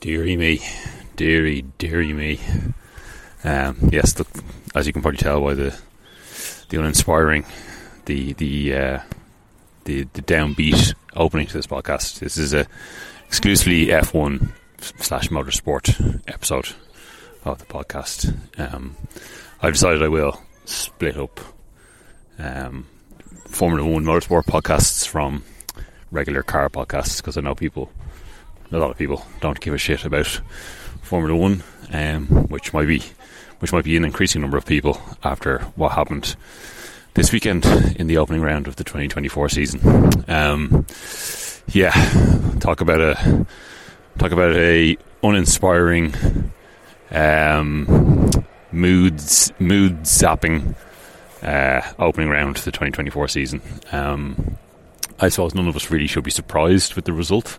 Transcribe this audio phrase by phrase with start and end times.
[0.00, 0.60] Deary me,
[1.16, 2.38] deary, deary me.
[3.42, 4.14] Um, yes,
[4.72, 5.76] as you can probably tell by the
[6.68, 7.44] the uninspiring,
[8.04, 9.00] the the uh,
[9.86, 12.20] the the downbeat opening to this podcast.
[12.20, 12.68] This is a
[13.26, 16.68] exclusively F1 slash motorsport episode
[17.44, 18.38] of the podcast.
[18.56, 18.94] Um,
[19.60, 21.40] I've decided I will split up
[22.38, 22.86] um,
[23.48, 25.42] Formula One motorsport podcasts from
[26.12, 27.90] regular car podcasts because I know people
[28.72, 30.40] a lot of people don't give a shit about
[31.02, 31.62] Formula One,
[31.92, 33.02] um, which might be
[33.60, 36.36] which might be an increasing number of people after what happened
[37.14, 37.64] this weekend
[37.96, 39.80] in the opening round of the 2024 season.
[40.28, 40.86] Um,
[41.68, 41.90] yeah,
[42.60, 43.46] talk about a
[44.18, 46.14] talk about a uninspiring,
[47.10, 48.30] um,
[48.70, 50.76] moods mood zapping
[51.42, 53.62] uh, opening round to the 2024 season.
[53.92, 54.56] Um,
[55.20, 57.58] I suppose none of us really should be surprised with the result.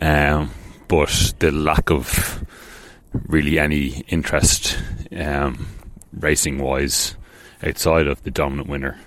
[0.00, 0.50] Um,
[0.88, 2.44] but the lack of
[3.12, 4.78] really any interest
[5.16, 5.66] um,
[6.12, 7.16] racing wise
[7.62, 8.98] outside of the dominant winner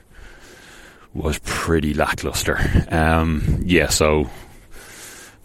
[1.14, 2.60] was pretty lackluster.
[2.90, 4.30] Um, yeah, so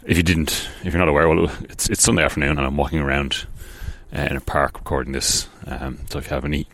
[0.04, 2.98] if you didn't, if you're not aware, well, it's it's Sunday afternoon and I'm walking
[2.98, 3.46] around
[4.16, 5.48] uh, in a park recording this.
[5.66, 6.66] Um, so if you have any,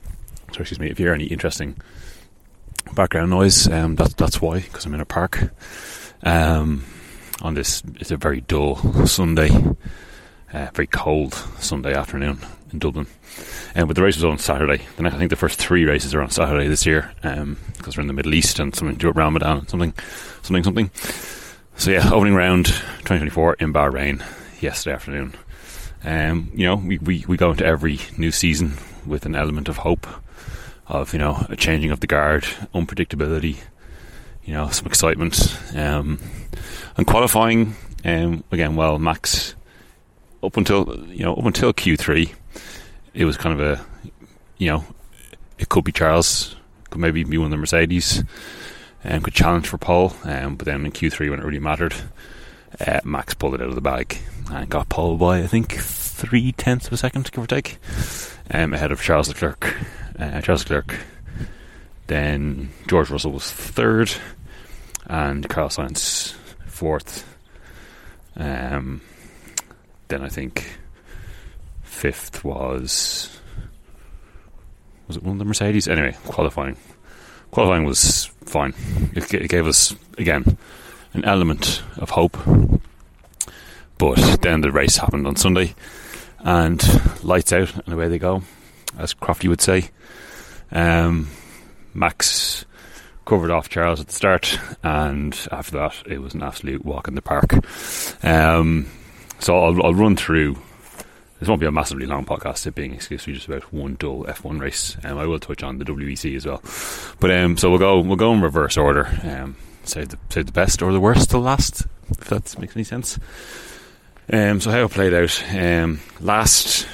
[0.52, 1.76] sorry, excuse me, if you hear any interesting
[2.94, 5.50] background noise, um, that's that's why because I'm in a park.
[6.22, 6.84] Um,
[7.42, 7.82] on this.
[7.96, 9.50] It's a very dull Sunday,
[10.52, 12.38] uh, very cold Sunday afternoon
[12.72, 13.06] in Dublin.
[13.74, 14.82] And um, but the race was on Saturday.
[14.96, 17.58] Then I think the first three races are on Saturday this year because um,
[17.96, 19.94] we're in the Middle East and something to Ramadan and something,
[20.42, 20.90] something, something.
[21.76, 24.22] So yeah, opening round 2024 in Bahrain
[24.62, 25.34] yesterday afternoon.
[26.04, 29.78] Um, you know, we, we, we go into every new season with an element of
[29.78, 30.06] hope,
[30.86, 33.58] of you know a changing of the guard, unpredictability,
[34.44, 35.58] you know, some excitement.
[35.74, 36.18] Um,
[36.96, 39.54] and qualifying, um, again, well, Max
[40.42, 42.32] up until you know up until Q three,
[43.14, 43.84] it was kind of a
[44.58, 44.84] you know
[45.58, 46.56] it could be Charles,
[46.90, 48.22] could maybe be one of the Mercedes,
[49.04, 50.14] and um, could challenge for pole.
[50.24, 51.94] Um, but then in Q three, when it really mattered,
[52.86, 54.18] uh, Max pulled it out of the bag
[54.50, 57.78] and got pole by I think three tenths of a second, give or take,
[58.50, 59.74] um, ahead of Charles Leclerc.
[60.18, 60.98] Uh, Charles Leclerc.
[62.06, 64.12] Then George Russell was third,
[65.06, 66.36] and Carlos Sainz
[66.76, 67.24] fourth.
[68.36, 69.00] Um,
[70.08, 70.78] then I think
[71.82, 73.40] fifth was
[75.08, 75.88] was it one of the Mercedes?
[75.88, 76.76] Anyway, qualifying
[77.50, 78.74] qualifying was fine.
[79.14, 80.58] It, it gave us again
[81.14, 82.36] an element of hope.
[83.98, 85.74] But then the race happened on Sunday,
[86.40, 86.82] and
[87.24, 88.42] lights out, and away they go,
[88.98, 89.88] as Crofty would say.
[90.70, 91.30] Um,
[91.94, 92.65] Max
[93.26, 97.14] covered off Charles at the start, and after that, it was an absolute walk in
[97.14, 97.52] the park.
[98.24, 98.86] Um,
[99.38, 100.56] so I'll, I'll, run through.
[101.38, 104.58] This won't be a massively long podcast, it being exclusively just about one dull F1
[104.58, 104.96] race.
[105.04, 106.62] Um, I will touch on the WEC as well,
[107.20, 109.06] but um, so we'll go we'll go in reverse order.
[109.22, 109.56] Um,
[109.94, 113.18] the save the best or the worst to last, if that makes any sense.
[114.32, 116.86] Um, so how it played out um, last,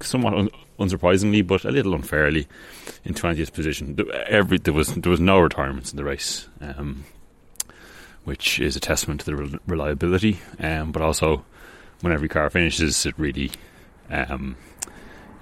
[0.00, 2.46] somewhat un- unsurprisingly, but a little unfairly
[3.04, 3.98] in twentieth position.
[4.26, 7.04] Every there was there was no retirements in the race, um,
[8.24, 10.40] which is a testament to the re- reliability.
[10.60, 11.44] Um, but also,
[12.00, 13.50] when every car finishes, it really
[14.10, 14.56] um,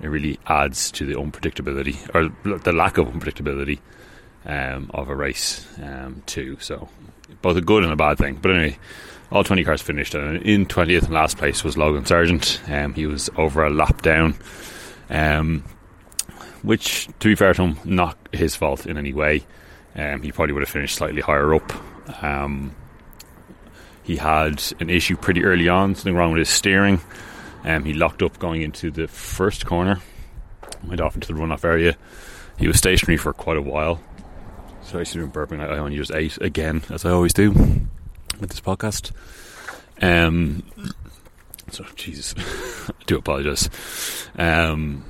[0.01, 3.79] it really adds to the unpredictability or the lack of unpredictability
[4.47, 6.57] um, of a race um, too.
[6.61, 6.89] So
[7.43, 8.37] both a good and a bad thing.
[8.37, 8.79] But anyway.
[9.33, 12.61] All 20 cars finished, and in 20th and last place was Logan Sargent.
[12.69, 14.37] Um, he was over a lap down.
[15.09, 15.65] Um,
[16.63, 19.45] which, to be fair to him, not his fault in any way.
[19.95, 22.23] Um, he probably would have finished slightly higher up.
[22.23, 22.75] Um,
[24.03, 27.01] he had an issue pretty early on, something wrong with his steering.
[27.65, 30.01] Um, he locked up going into the first corner,
[30.85, 31.97] went off into the runoff area.
[32.59, 34.01] He was stationary for quite a while.
[34.83, 35.61] So I see him burping.
[35.61, 39.11] I only use eight again, as I always do with this podcast.
[40.01, 40.63] Um,
[41.71, 42.35] so Jesus,
[42.89, 43.69] I do apologise.
[44.39, 45.05] Um,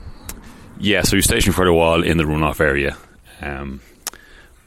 [0.78, 2.96] yeah, so he was stationed for a while in the runoff area.
[3.40, 3.80] Um,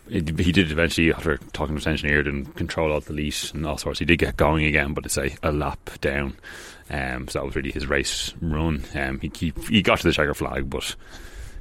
[0.09, 3.65] it, he did eventually, after talking to his engineer, and control all the delete and
[3.65, 3.99] all sorts.
[3.99, 6.35] He did get going again, but it's a, a lap down.
[6.89, 8.83] Um, so that was really his race run.
[8.95, 10.95] Um, he, he he got to the checker flag, but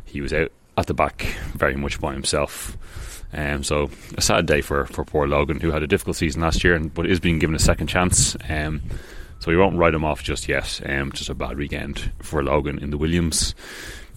[0.06, 1.23] he was out at the back
[1.55, 2.79] very much by himself.
[3.32, 6.64] Um, so a sad day for, for poor Logan, who had a difficult season last
[6.64, 8.37] year, and but is being given a second chance.
[8.49, 8.81] Um,
[9.38, 10.81] so we won't write him off just yet.
[10.85, 13.55] Um, just a bad weekend for Logan in the Williams.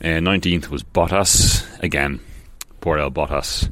[0.04, 1.66] Uh, 19th was Bottas.
[1.84, 2.20] Again,
[2.80, 3.72] poor El Bottas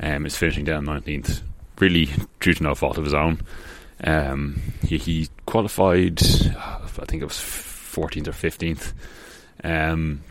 [0.00, 1.42] um, is finishing down 19th.
[1.80, 2.08] Really
[2.40, 3.40] due to no fault of his own.
[4.02, 8.92] Um, he, he, qualified, I think it was 14th or 15th,
[9.64, 10.22] um,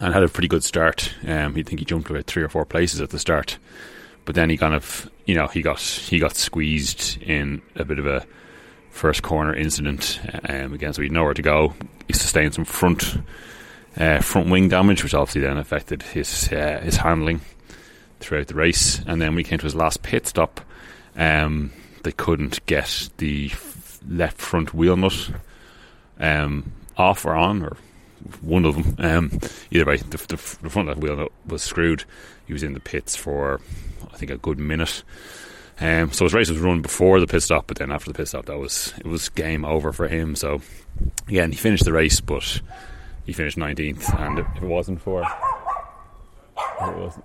[0.00, 1.14] and had a pretty good start.
[1.26, 3.58] Um, I think he jumped about three or four places at the start,
[4.24, 7.98] but then he kind of, you know, he got he got squeezed in a bit
[7.98, 8.26] of a
[8.90, 11.74] first corner incident um, again, so he had nowhere to go.
[12.06, 13.18] He sustained some front
[13.96, 17.40] uh, front wing damage, which obviously then affected his uh, his handling
[18.20, 19.00] throughout the race.
[19.06, 20.60] And then we came to his last pit stop.
[21.16, 21.72] Um,
[22.02, 23.50] they couldn't get the
[24.08, 25.30] left front wheel nut
[26.18, 27.76] um, off or on, or
[28.40, 28.94] one of them.
[28.98, 29.40] Um,
[29.70, 32.04] either way, the, the, the front left wheel nut was screwed.
[32.46, 33.60] He was in the pits for,
[34.12, 35.02] I think, a good minute.
[35.80, 38.28] Um, so his race was run before the pit stop, but then after the pit
[38.28, 40.36] stop, that was it was game over for him.
[40.36, 40.60] So
[41.26, 42.60] again, he finished the race, but
[43.24, 44.18] he finished 19th.
[44.20, 45.28] And if it wasn't for if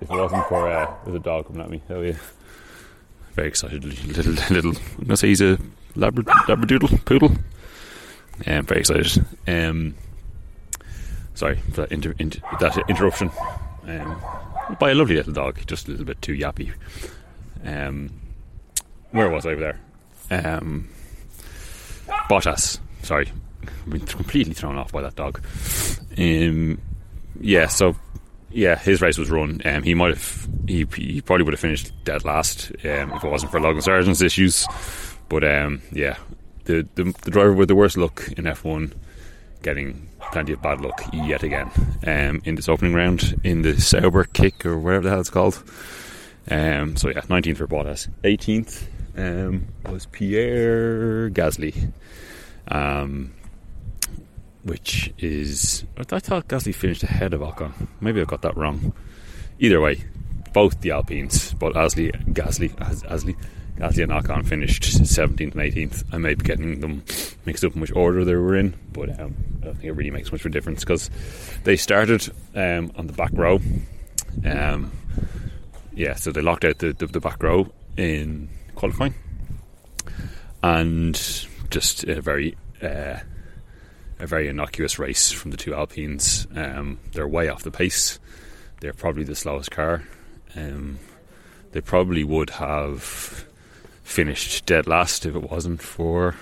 [0.02, 2.16] it, wasn't for uh, there's a dog coming at me, hell yeah!
[3.34, 4.72] Very excited, little little.
[5.00, 5.57] I'm gonna say he's a
[5.96, 7.31] Labra- Labradoodle poodle.
[8.48, 9.25] Um, very excited.
[9.48, 9.96] Um,
[11.34, 13.31] sorry for that, inter- inter- that interruption.
[13.86, 14.22] Um,
[14.80, 16.72] by a lovely little dog, just a little bit too yappy.
[17.66, 18.10] Um,
[19.16, 19.62] where was I over
[20.30, 20.56] there?
[20.58, 20.90] Um,
[22.30, 22.80] Bottas.
[23.04, 23.32] Sorry,
[23.64, 25.42] I've been completely thrown off by that dog.
[26.18, 26.82] Um,
[27.40, 27.96] yeah, so
[28.50, 29.62] yeah, his race was run.
[29.66, 33.30] Um, he might have, he, he probably would have finished dead last um, if it
[33.30, 34.68] wasn't for Logan Sargent's issues.
[35.30, 36.18] But um, yeah,
[36.66, 38.94] the, the, the driver with the worst luck in F1
[39.62, 41.70] getting plenty of bad luck yet again
[42.06, 45.64] um, in this opening round in the Sauber kick or whatever the hell it's called.
[46.50, 48.08] Um, so yeah, 19th for Bottas.
[48.24, 51.92] 18th um, was Pierre Gasly,
[52.68, 53.34] um,
[54.64, 57.88] which is I thought Gasly finished ahead of Ocon.
[58.02, 58.94] Maybe I got that wrong.
[59.60, 60.04] Either way,
[60.54, 63.36] both the Alpines, but Gasly, Gasly, Gasly,
[63.78, 66.04] Gasly and Ocon finished 17th and 18th.
[66.12, 67.04] I may be getting them
[67.46, 70.12] mixed up in which order they were in, but um, I don't think it really
[70.12, 71.10] makes much of a difference because
[71.64, 73.60] they started um, on the back row.
[74.46, 74.92] Um,
[75.94, 79.13] yeah, so they locked out the, the, the back row in qualifying,
[80.62, 81.16] and
[81.69, 83.19] just a very uh,
[84.19, 86.48] a very innocuous race from the two Alpines.
[86.56, 88.19] Um, they're way off the pace.
[88.81, 90.04] They're probably the slowest car.
[90.56, 91.00] Um,
[91.72, 93.45] they probably would have
[94.04, 96.36] finished dead last if it wasn't for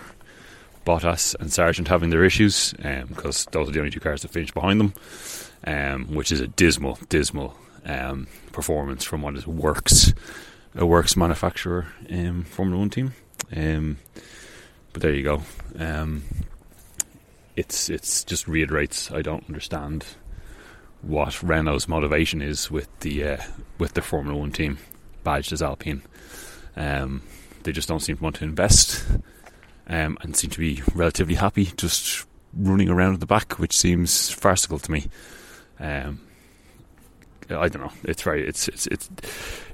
[0.86, 4.32] Bottas and Sargent having their issues, because um, those are the only two cars that
[4.32, 4.94] finished behind them,
[5.66, 10.14] um, which is a dismal, dismal um, performance from what works
[10.76, 13.14] a works manufacturer um, Formula One team.
[13.56, 13.98] Um,
[14.92, 15.42] but there you go.
[15.78, 16.24] Um,
[17.56, 20.06] it's it's just reiterates I don't understand
[21.02, 23.38] what Renault's motivation is with the uh,
[23.78, 24.78] with the Formula One team
[25.24, 26.02] badged as Alpine.
[26.76, 27.22] Um,
[27.64, 29.06] they just don't seem to want to invest
[29.88, 34.30] um, and seem to be relatively happy just running around at the back, which seems
[34.30, 35.06] farcical to me.
[35.80, 36.22] Um,
[37.50, 37.92] I don't know.
[38.04, 38.48] It's very.
[38.48, 39.10] It's it's it's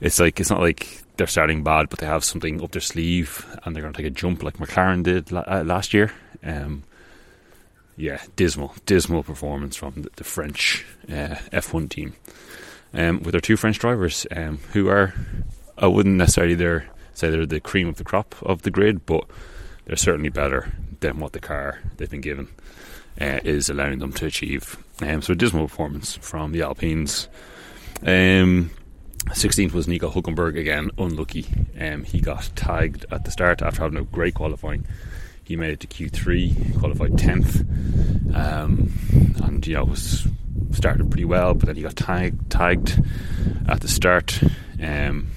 [0.01, 3.45] it's like it's not like they're starting bad, but they have something up their sleeve
[3.63, 6.13] and they're going to take a jump like McLaren did uh, last year.
[6.43, 6.83] Um,
[7.97, 12.15] yeah, dismal, dismal performance from the, the French uh, F1 team
[12.93, 15.13] um, with their two French drivers um, who are,
[15.77, 16.55] I wouldn't necessarily
[17.13, 19.25] say they're the cream of the crop of the grid, but
[19.85, 22.47] they're certainly better than what the car they've been given
[23.19, 24.77] uh, is allowing them to achieve.
[25.01, 27.27] Um, so a dismal performance from the Alpines.
[28.01, 28.71] Um,
[29.25, 31.45] 16th was Nico Hulkenberg again, unlucky.
[31.79, 34.85] Um, he got tagged at the start after having a great qualifying.
[35.43, 37.61] He made it to Q3, qualified 10th,
[38.35, 38.91] um,
[39.43, 40.27] and you know was
[40.71, 43.01] started pretty well, but then he got tagged tagged
[43.67, 44.41] at the start.
[44.81, 45.27] Um,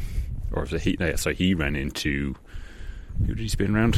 [0.53, 0.97] or was it he?
[1.01, 2.37] No, sorry, he ran into
[3.19, 3.95] who did he spin around?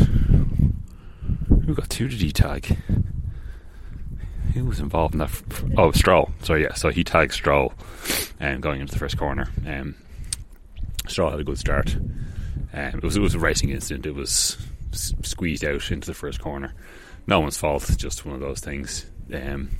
[1.48, 2.76] Who got who did he tag?
[4.54, 5.42] Who was involved in that?
[5.76, 6.30] Oh, Stroll.
[6.42, 7.74] So yeah, so he tagged Stroll,
[8.40, 9.48] um, going into the first corner.
[9.66, 9.96] Um,
[11.08, 11.94] Stroll had a good start.
[12.72, 14.06] Um, it was it was a racing incident.
[14.06, 14.56] It was
[14.92, 16.72] squeezed out into the first corner.
[17.26, 17.90] No one's fault.
[17.96, 19.06] Just one of those things.
[19.32, 19.70] Um,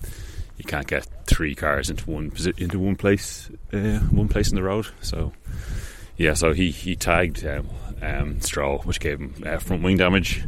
[0.56, 4.62] you can't get three cars into one into one place, uh, one place in the
[4.62, 4.88] road.
[5.00, 5.32] So
[6.16, 7.68] yeah, so he he tagged um,
[8.02, 10.42] um, Stroll, which gave him uh, front wing damage,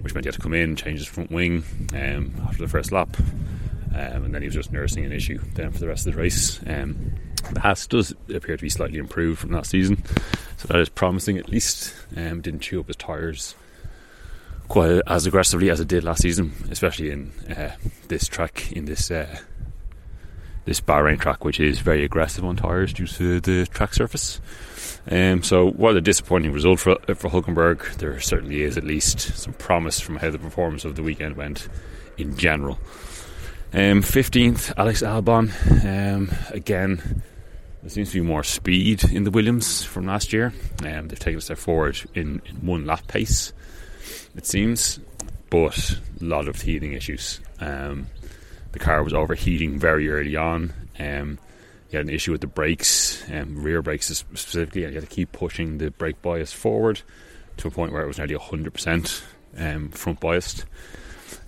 [0.00, 2.92] which meant he had to come in, change his front wing um, after the first
[2.92, 3.14] lap
[3.98, 6.20] um, and then he was just nursing an issue then for the rest of the
[6.20, 6.60] race.
[6.66, 7.12] Um,
[7.52, 10.02] the Haas does appear to be slightly improved from last season,
[10.56, 11.94] so that is promising at least.
[12.16, 13.54] Um, didn't chew up his tyres
[14.68, 17.74] quite as aggressively as it did last season, especially in uh,
[18.08, 19.38] this track in this uh,
[20.64, 24.40] this Bahrain track, which is very aggressive on tyres due to the track surface.
[25.10, 29.54] Um, so, while a disappointing result for, for Hulkenberg, there certainly is at least some
[29.54, 31.68] promise from how the performance of the weekend went
[32.18, 32.78] in general.
[33.70, 35.52] Um, 15th, Alex Albon.
[35.84, 37.22] Um, again,
[37.82, 40.54] there seems to be more speed in the Williams from last year.
[40.82, 43.52] Um, they've taken a step forward in, in, one lap pace,
[44.34, 45.00] it seems,
[45.50, 47.40] but a lot of teething issues.
[47.60, 48.06] Um,
[48.72, 50.72] the car was overheating very early on.
[50.98, 51.38] Um,
[51.90, 55.14] you had an issue with the brakes, um, rear brakes specifically, and you had to
[55.14, 57.02] keep pushing the brake bias forward
[57.58, 59.22] to a point where it was nearly 100%
[59.58, 60.64] um, front biased.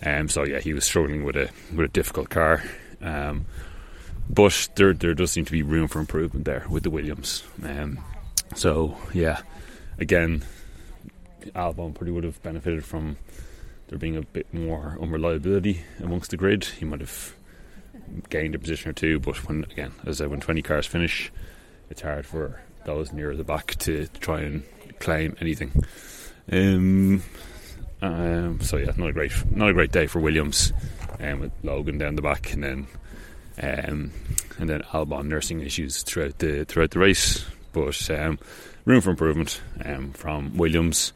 [0.05, 2.63] Um, so yeah, he was struggling with a with a difficult car.
[3.01, 3.47] Um,
[4.29, 7.43] but there there does seem to be room for improvement there with the Williams.
[7.65, 7.99] Um,
[8.55, 9.43] so yeah,
[9.99, 10.45] again,
[11.55, 13.17] Albon probably would have benefited from
[13.89, 16.65] there being a bit more unreliability amongst the grid.
[16.65, 17.35] He might have
[18.29, 21.33] gained a position or two, but when again, as I said, when twenty cars finish,
[21.91, 24.63] it's hard for those near the back to try and
[25.01, 25.73] claim anything.
[26.51, 27.23] Um,
[28.03, 30.73] um, so yeah, not a great not a great day for Williams,
[31.21, 32.87] um, with Logan down the back, and then
[33.63, 34.13] um,
[34.59, 38.39] and then Albon nursing issues throughout the throughout the race, but um,
[38.85, 41.13] room for improvement um, from Williams.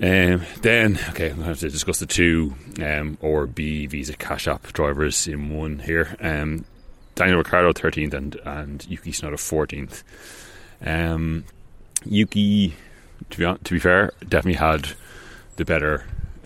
[0.00, 4.48] Um, then, okay, I'm going to have to discuss the two um, RB Visa Cash
[4.48, 6.16] App drivers in one here.
[6.20, 6.64] Um,
[7.14, 10.02] Daniel Ricciardo 13th and, and Yuki Tsunoda 14th.
[10.84, 11.44] Um,
[12.04, 12.74] Yuki,
[13.30, 14.92] to be, to be fair, definitely had
[15.56, 16.04] the better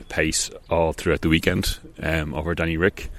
[0.08, 3.10] pace all throughout the weekend um, over Danny Rick.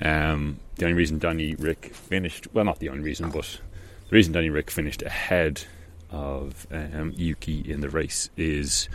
[0.00, 3.60] Um, the only reason Danny Rick finished, well, not the only reason, but
[4.08, 5.64] the reason Danny Rick finished ahead
[6.10, 8.88] of um, Yuki in the race is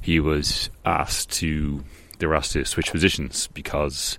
[0.00, 1.82] he was asked to,
[2.18, 4.18] they were asked to switch positions because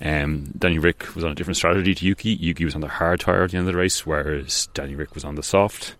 [0.00, 2.30] um, Danny Rick was on a different strategy to Yuki.
[2.30, 5.14] Yuki was on the hard tyre at the end of the race, whereas Danny Rick
[5.14, 5.96] was on the soft.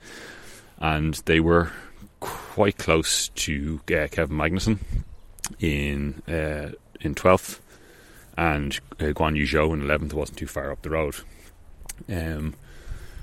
[0.78, 1.72] And they were
[2.26, 4.78] quite close to uh, Kevin Magnussen
[5.60, 7.60] in uh, in 12th
[8.36, 11.16] and uh, Guan Yu Zhou in 11th wasn't too far up the road.
[12.08, 12.54] Um,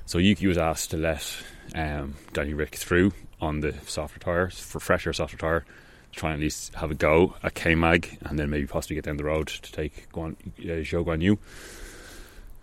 [0.06, 1.36] so Yuki was asked to let
[1.74, 5.64] um, Danny Rick through on the softer tyres for fresher softer tyre
[6.12, 8.96] to try and at least have a go at K Mag and then maybe possibly
[8.96, 11.38] get down the road to take Guan, uh, Zhou Guan Yu.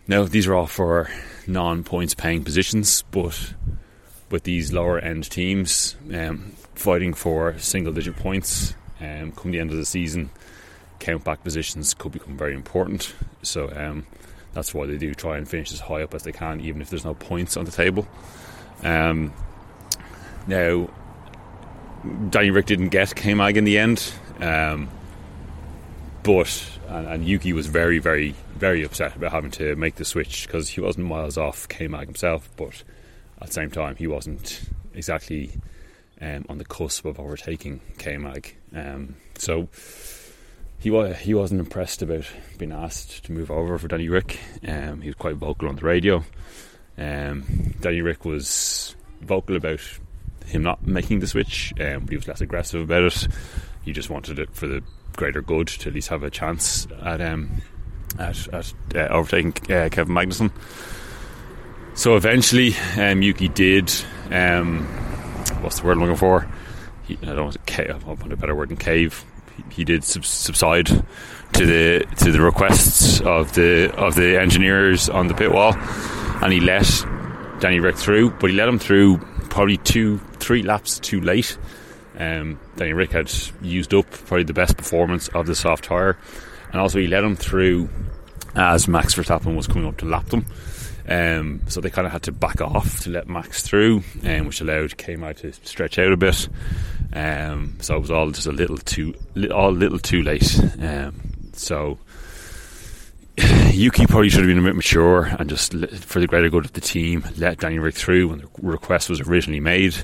[0.07, 1.09] Now these are all for
[1.47, 3.53] non-points paying positions, but
[4.31, 9.71] with these lower end teams um, fighting for single digit points um, come the end
[9.71, 10.29] of the season,
[10.99, 13.13] count back positions could become very important.
[13.41, 14.05] So um,
[14.53, 16.89] that's why they do try and finish as high up as they can, even if
[16.89, 18.07] there's no points on the table.
[18.83, 19.33] Um,
[20.47, 20.89] now,
[22.29, 24.89] Danny Rick didn't get K Mag in the end, um,
[26.23, 30.47] but and, and, Yuki was very, very, very upset about having to make the switch
[30.47, 32.83] because he wasn't miles off K Mag himself, but
[33.41, 34.61] at the same time, he wasn't
[34.93, 35.51] exactly
[36.21, 38.55] um, on the cusp of overtaking K Mag.
[38.75, 39.67] Um, so
[40.79, 42.25] he was he wasn't impressed about
[42.57, 44.39] being asked to move over for Danny Rick.
[44.67, 46.23] Um, he was quite vocal on the radio.
[46.97, 49.81] Um, Danny Rick was vocal about
[50.45, 53.27] him not making the switch, um, but he was less aggressive about it.
[53.83, 54.83] He just wanted it for the
[55.15, 57.61] greater good to at least have a chance at um,
[58.19, 60.51] at, at uh, overtaking uh, Kevin Magnussen.
[61.93, 63.91] So eventually, um, Yuki did.
[64.31, 64.85] Um,
[65.61, 66.47] what's the word I'm looking for?
[67.03, 67.91] He, I don't want to.
[67.91, 69.23] I want a better word than cave.
[69.57, 75.09] He, he did sub- subside to the to the requests of the of the engineers
[75.09, 77.05] on the pit wall, and he let
[77.59, 78.31] Danny Rick through.
[78.31, 79.17] But he let him through
[79.49, 81.57] probably two, three laps too late.
[82.17, 83.31] Um, Danny Rick had
[83.61, 86.17] used up probably the best performance of the soft tyre,
[86.71, 87.89] and also he let him through
[88.55, 90.45] as Max Verstappen was coming up to lap them.
[91.07, 94.61] Um, so they kind of had to back off to let Max through, um, which
[94.61, 96.47] allowed K Mag to stretch out a bit.
[97.13, 99.15] Um, so it was all just a little too,
[99.53, 100.59] all a little too late.
[100.79, 101.15] Um,
[101.53, 101.97] so
[103.71, 106.73] Yuki probably should have been a bit mature and just for the greater good of
[106.73, 109.95] the team, let Danny Rick through when the request was originally made.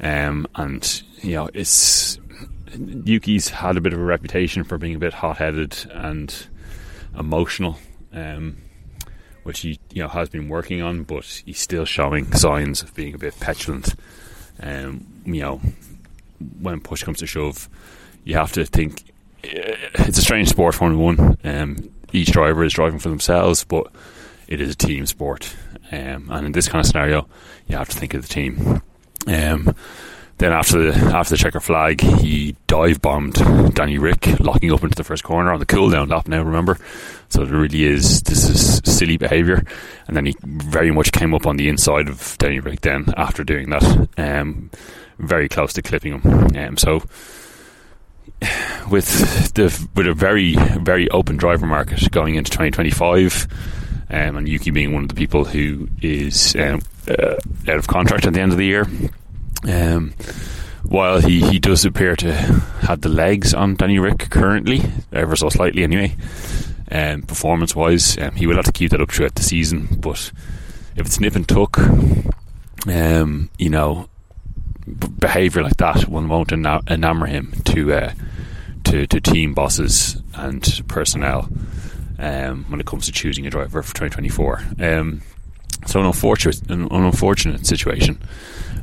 [0.00, 2.18] Um, and you know, it's
[2.76, 6.34] Yuki's had a bit of a reputation for being a bit hot-headed and
[7.18, 7.78] emotional.
[8.12, 8.58] Um,
[9.48, 13.14] which he you know has been working on, but he's still showing signs of being
[13.14, 13.94] a bit petulant.
[14.60, 15.60] Um, you know,
[16.60, 17.66] when push comes to shove,
[18.24, 19.04] you have to think
[19.42, 21.38] eh, it's a strange sport, Formula One.
[21.44, 23.90] Um, each driver is driving for themselves, but
[24.48, 25.56] it is a team sport,
[25.92, 27.26] um, and in this kind of scenario,
[27.68, 28.82] you have to think of the team.
[29.26, 29.74] Um,
[30.38, 33.34] then after the after the checker flag, he dive bombed
[33.74, 36.28] Danny Rick, locking up into the first corner on the cooldown lap.
[36.28, 36.78] Now remember,
[37.28, 39.64] so it really is this is silly behaviour.
[40.06, 42.82] And then he very much came up on the inside of Danny Rick.
[42.82, 44.70] Then after doing that, um,
[45.18, 46.56] very close to clipping him.
[46.56, 47.02] Um, so
[48.88, 53.48] with the with a very very open driver market going into 2025,
[54.10, 57.34] um, and Yuki being one of the people who is um, uh,
[57.66, 58.86] out of contract at the end of the year.
[59.66, 60.14] Um,
[60.82, 64.80] while he, he does appear to have the legs on Danny Rick currently,
[65.12, 66.16] ever so slightly anyway,
[66.90, 69.88] um, performance wise, um, he will have to keep that up throughout the season.
[70.00, 70.32] But
[70.96, 71.78] if it's nip and tuck,
[72.86, 74.08] um, you know,
[74.86, 78.12] b- behaviour like that one won't ena- enamour him to, uh,
[78.84, 81.48] to to team bosses and personnel
[82.18, 84.62] um, when it comes to choosing a driver for 2024.
[84.80, 85.22] Um,
[85.86, 88.18] so an unfortunate, an, unfortunate situation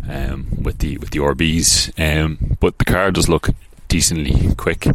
[0.09, 3.49] um, with the with the RBs, um, but the car does look
[3.87, 4.87] decently quick.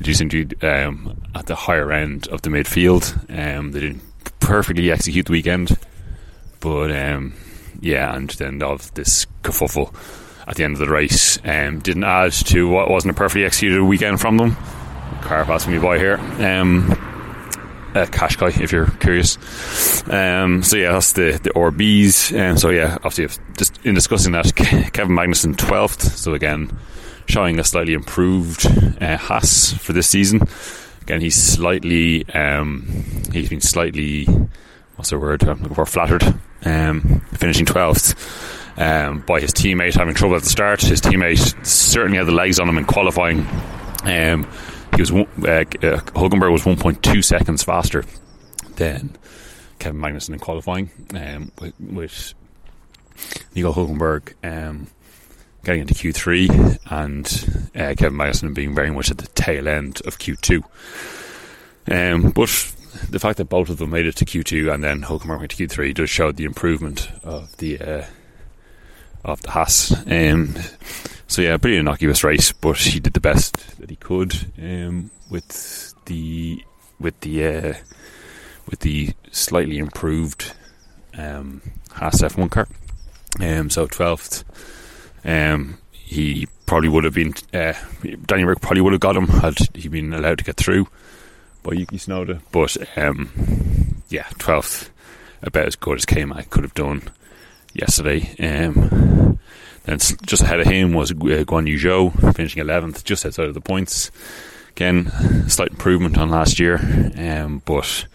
[0.00, 3.14] Decently um, at the higher end of the midfield.
[3.30, 4.02] Um, they didn't
[4.40, 5.78] perfectly execute the weekend,
[6.60, 7.34] but um,
[7.80, 9.94] yeah, and then of this kerfuffle
[10.46, 14.20] at the end of the race didn't add to what wasn't a perfectly executed weekend
[14.20, 14.56] from them.
[15.22, 16.18] Car passing me by here.
[17.94, 19.38] Uh, Qashqai, if you're curious.
[20.08, 22.36] Um, so yeah, that's the the RBs.
[22.36, 26.16] Um, so yeah, obviously, just in discussing that, Kevin Magnussen twelfth.
[26.16, 26.76] So again,
[27.26, 28.66] showing a slightly improved
[29.00, 30.42] uh, Haas for this season.
[31.02, 32.82] Again, he's slightly um,
[33.32, 34.24] he's been slightly
[34.96, 36.24] what's the word I'm looking for flattered,
[36.64, 38.14] um, finishing twelfth.
[38.76, 42.58] Um, by his teammate having trouble at the start, his teammate certainly had the legs
[42.58, 43.46] on him in qualifying.
[44.02, 44.48] Um,
[44.96, 45.64] he was uh, uh,
[46.14, 48.04] Hulkenberg was 1.2 seconds faster
[48.76, 49.16] than
[49.78, 52.34] Kevin Magnussen in qualifying, um, with, with
[53.54, 54.86] Nico Hulkenberg um,
[55.64, 60.18] getting into Q3 and uh, Kevin Magnussen being very much at the tail end of
[60.18, 60.62] Q2.
[61.90, 62.48] Um, but
[63.10, 65.66] the fact that both of them made it to Q2 and then Hulkenberg went to
[65.66, 68.04] Q3 does show the improvement of the uh,
[69.24, 69.92] of the Haas.
[70.10, 70.54] Um,
[71.26, 75.94] so yeah, pretty innocuous race, but he did the best that he could um, with
[76.04, 76.62] the
[77.00, 77.74] with the uh,
[78.70, 80.52] with the slightly improved
[81.16, 82.68] um, Haas F1 car.
[83.40, 84.44] Um, so twelfth,
[85.24, 87.34] um, he probably would have been.
[87.52, 87.74] Uh,
[88.26, 90.86] Danny Rick probably would have got him had he been allowed to get through
[91.62, 92.40] by Yuki Tsunoda.
[92.52, 94.90] But um, yeah, twelfth,
[95.42, 97.10] about as good as K Mag could have done
[97.74, 98.34] yesterday.
[98.38, 99.38] Um,
[99.84, 103.54] then just ahead of him was uh, Guan Yu Zhou, finishing 11th, just outside of
[103.54, 104.10] the points.
[104.70, 105.10] Again,
[105.48, 106.80] slight improvement on last year,
[107.16, 108.06] um, but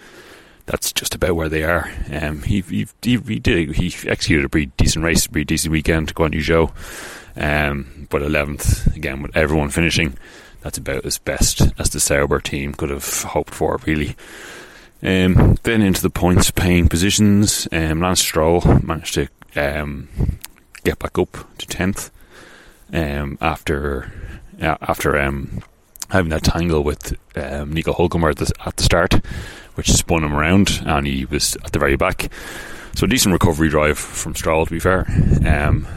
[0.65, 1.89] that's just about where they are.
[2.11, 5.71] Um, he, he, he, he, did he executed a pretty decent race, a pretty decent
[5.71, 6.69] weekend, Guan Yu Zhou,
[7.37, 10.17] um, but 11th again with everyone finishing.
[10.61, 14.15] That's about as best as the Sauber team could have hoped for, really.
[15.01, 20.07] Um, then into the points paying positions, um, Lance Stroll managed to um,
[20.83, 22.11] get back up to tenth
[22.93, 24.11] um, after
[24.61, 25.61] uh, after um,
[26.09, 29.13] having that tangle with um, Nico Hulkenberg at the, at the start,
[29.75, 32.31] which spun him around, and he was at the very back.
[32.95, 35.05] So a decent recovery drive from Stroll, to be fair.
[35.45, 35.87] Um,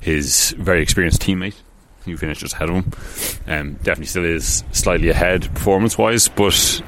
[0.00, 1.54] his very experienced teammate,
[2.04, 2.92] who finished just ahead of him,
[3.46, 6.82] um, definitely still is slightly ahead performance wise, but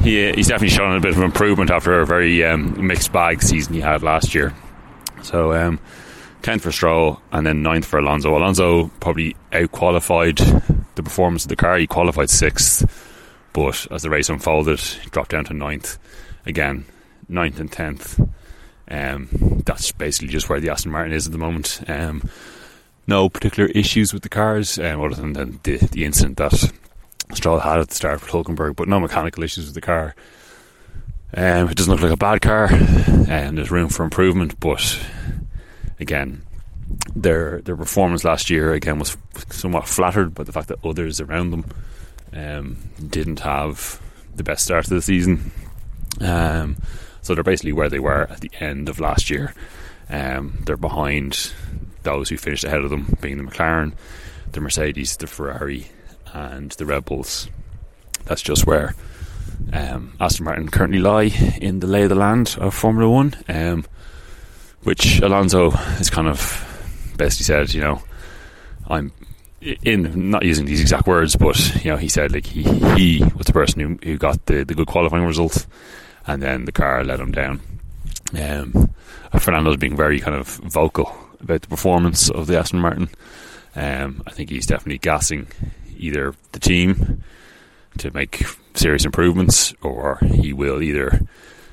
[0.00, 3.74] he, he's definitely shown a bit of improvement after a very um, mixed bag season
[3.74, 4.54] he had last year.
[5.24, 5.80] So, um,
[6.42, 8.36] 10th for Stroll and then 9th for Alonso.
[8.36, 11.78] Alonso probably out qualified the performance of the car.
[11.78, 12.86] He qualified 6th,
[13.52, 15.98] but as the race unfolded, dropped down to 9th.
[16.46, 16.84] Again,
[17.30, 18.30] 9th and 10th.
[18.90, 21.80] Um, that's basically just where the Aston Martin is at the moment.
[21.88, 22.28] Um,
[23.06, 26.72] no particular issues with the cars, um, other than the, the, the, incident that
[27.32, 30.14] Stroll had at the start with Hulkenberg, but no mechanical issues with the car.
[31.36, 32.68] Um, it doesn't look like a bad car,
[33.28, 35.00] and there's room for improvement, but
[35.98, 36.42] again,
[37.16, 39.16] their their performance last year again was
[39.50, 41.64] somewhat flattered by the fact that others around them
[42.32, 42.76] um,
[43.08, 44.00] didn't have
[44.36, 45.50] the best start of the season.
[46.20, 46.76] Um,
[47.22, 49.54] so they're basically where they were at the end of last year.
[50.08, 51.52] Um, they're behind
[52.02, 53.94] those who finished ahead of them, being the McLaren,
[54.52, 55.88] the Mercedes, the Ferrari,
[56.32, 57.48] and the Red Bulls.
[58.26, 58.94] That's just where
[59.72, 63.34] um, Aston Martin currently lie in the lay of the land of Formula One.
[63.48, 63.84] Um,
[64.84, 68.02] which Alonso has kind of basically said, you know,
[68.86, 69.12] I'm
[69.60, 73.46] in not using these exact words, but you know, he said like he he was
[73.46, 75.66] the person who, who got the, the good qualifying result,
[76.26, 77.60] and then the car let him down.
[78.38, 78.94] Um,
[79.38, 83.08] Fernando's being very kind of vocal about the performance of the Aston Martin.
[83.74, 85.48] Um, I think he's definitely gassing
[85.96, 87.24] either the team
[87.98, 91.20] to make serious improvements, or he will either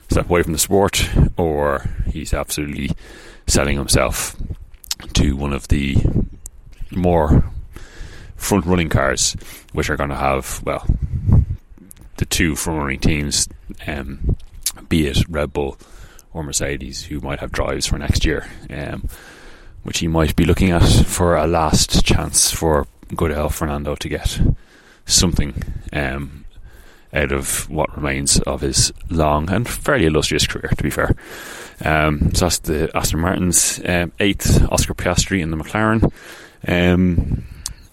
[0.10, 2.92] step away from the sport, or he's absolutely
[3.48, 4.36] selling himself
[5.14, 5.98] to one of the
[6.92, 7.44] more
[8.36, 9.36] front running cars,
[9.74, 10.86] which are going to have, well,
[12.18, 13.48] the two front running teams,
[13.88, 14.36] um,
[14.90, 15.78] be it Red Bull
[16.34, 19.08] or Mercedes, who might have drives for next year, um,
[19.84, 24.10] which he might be looking at for a last chance for good old Fernando to
[24.10, 24.40] get
[25.06, 25.54] something
[25.92, 26.41] um,
[27.14, 31.16] out of what remains of his long and fairly illustrious career, to be fair.
[31.84, 36.12] Um, so that's the Aston Martin's um, eighth Oscar Piastri in the McLaren.
[36.68, 37.44] Um,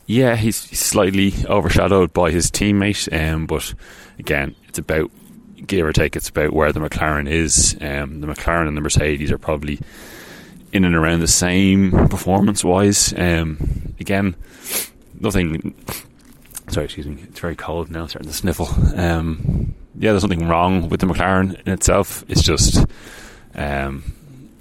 [0.06, 3.74] yeah, he's, slightly overshadowed by his teammate, um, but
[4.18, 5.10] again, it's about
[5.66, 6.16] give or take.
[6.16, 7.76] It's about where the McLaren is.
[7.80, 9.80] Um, the McLaren and the Mercedes are probably
[10.72, 13.12] in and around the same performance wise.
[13.16, 14.34] Um, again,
[15.18, 15.74] nothing
[16.68, 17.22] Sorry, excuse me.
[17.22, 18.06] It's very cold now.
[18.06, 18.68] Starting to sniffle.
[18.94, 22.24] Um, yeah, there's nothing wrong with the McLaren in itself.
[22.28, 22.84] It's just,
[23.54, 24.12] um,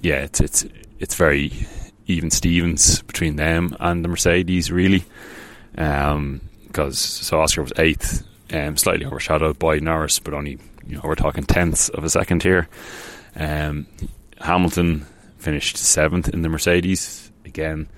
[0.01, 0.65] yeah, it's it's
[0.99, 1.67] it's very
[2.07, 5.03] even Stevens between them and the Mercedes, really.
[5.71, 6.41] Because um,
[6.75, 11.43] so Oscar was eighth, um, slightly overshadowed by Norris, but only you know we're talking
[11.43, 12.67] tenths of a second here.
[13.35, 13.85] Um,
[14.39, 15.05] Hamilton
[15.37, 17.31] finished seventh in the Mercedes.
[17.45, 17.89] Again,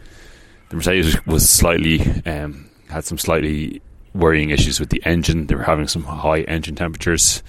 [0.69, 3.81] the Mercedes was slightly um, had some slightly
[4.13, 5.47] worrying issues with the engine.
[5.47, 7.43] They were having some high engine temperatures,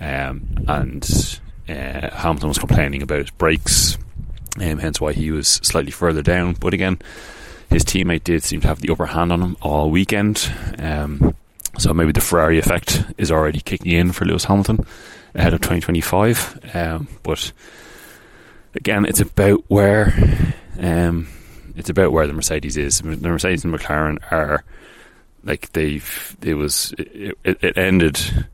[0.00, 3.98] um, and uh, Hamilton was complaining about brakes,
[4.60, 6.54] um, hence why he was slightly further down.
[6.54, 6.98] But again,
[7.70, 10.50] his teammate did seem to have the upper hand on him all weekend.
[10.78, 11.34] Um,
[11.78, 14.84] so maybe the Ferrari effect is already kicking in for Lewis Hamilton
[15.34, 16.74] ahead of 2025.
[16.74, 17.52] Um, but
[18.74, 20.14] again, it's about where
[20.80, 21.28] um,
[21.76, 23.00] it's about where the Mercedes is.
[23.00, 24.64] The Mercedes and McLaren are
[25.48, 28.46] like they've it was it, it ended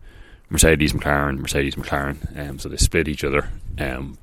[0.49, 4.17] Mercedes McLaren Mercedes McLaren um, so they split each other um,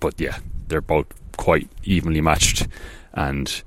[0.00, 1.06] but yeah they're both
[1.36, 2.68] quite evenly matched
[3.12, 3.62] and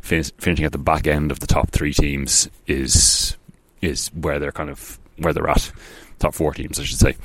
[0.00, 3.36] fin- finishing at the back end of the top three teams is
[3.80, 5.72] is where they're kind of where they're at.
[6.18, 7.16] Top four teams I should say.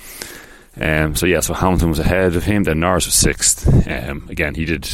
[0.80, 3.68] Um, so yeah so Hamilton was ahead of him then Norris was sixth.
[3.88, 4.88] Um, again he did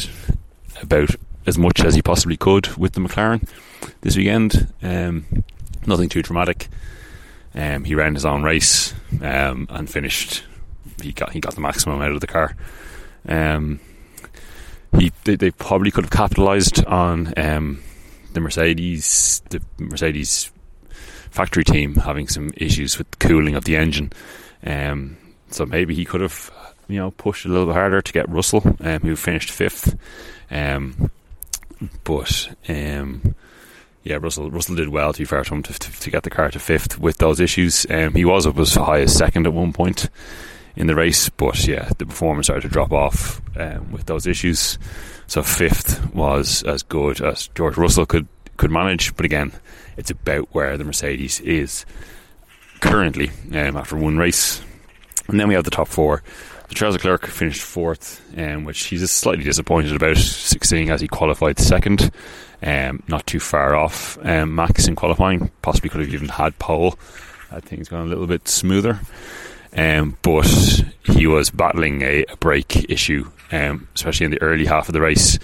[0.82, 1.14] about
[1.46, 3.48] as much as he possibly could with the McLaren
[4.02, 4.72] this weekend.
[4.82, 5.44] Um,
[5.88, 6.68] nothing too dramatic.
[7.54, 10.44] Um, he ran his own race um, and finished.
[11.02, 12.56] He got he got the maximum out of the car.
[13.26, 13.80] Um,
[14.96, 17.82] he they, they, probably could have capitalised on um,
[18.32, 20.50] the Mercedes the Mercedes
[21.30, 24.12] factory team having some issues with cooling of the engine.
[24.64, 25.16] Um,
[25.50, 26.50] so maybe he could have
[26.88, 29.96] you know pushed a little bit harder to get Russell, um, who finished fifth.
[32.04, 32.48] but
[34.08, 36.30] yeah, Russell Russell did well to be fair to him to, to, to get the
[36.30, 37.86] car to fifth with those issues.
[37.90, 40.08] Um, he was up as high as second at one point
[40.76, 44.78] in the race, but yeah, the performance started to drop off um, with those issues.
[45.26, 49.52] So fifth was as good as George Russell could could manage, but again,
[49.98, 51.84] it's about where the Mercedes is
[52.80, 54.62] currently um, after one race.
[55.28, 56.22] And then we have the top four.
[56.68, 61.58] The Charles Leclerc finished fourth, um, which he's slightly disappointed about, seeing as he qualified
[61.58, 62.10] second
[62.62, 65.50] um, not too far off um, Max in qualifying.
[65.62, 66.98] Possibly could have even had pole.
[67.50, 69.00] Had things gone a little bit smoother.
[69.76, 70.46] Um, but
[71.04, 75.00] he was battling a, a brake issue, um, especially in the early half of the
[75.00, 75.38] race.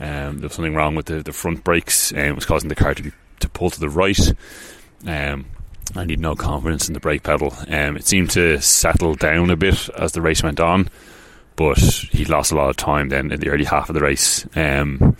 [0.00, 2.74] Um, there was something wrong with the, the front brakes, and it was causing the
[2.74, 4.32] car to be to pull to the right.
[5.06, 5.46] Um,
[5.94, 7.54] he had no confidence in the brake pedal.
[7.68, 10.88] It seemed to settle down a bit as the race went on,
[11.54, 14.46] but he lost a lot of time then in the early half of the race.
[14.56, 15.16] Um,